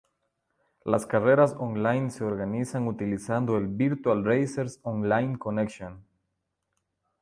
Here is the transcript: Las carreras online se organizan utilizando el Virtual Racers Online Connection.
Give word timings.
Las 0.83 1.05
carreras 1.05 1.55
online 1.59 2.09
se 2.09 2.23
organizan 2.23 2.87
utilizando 2.87 3.55
el 3.55 3.67
Virtual 3.67 4.25
Racers 4.25 4.79
Online 4.81 5.37
Connection. 5.37 6.03